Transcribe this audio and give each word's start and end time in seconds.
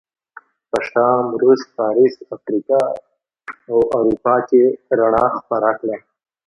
په 0.69 0.77
شام، 0.89 1.25
روم، 1.41 1.61
فارس، 1.75 2.15
افریقا 2.35 2.83
او 3.71 3.77
اروپا 3.97 4.35
کې 4.47 4.63
رڼا 4.99 5.25
خپره 5.39 5.69
کړه. 5.79 5.97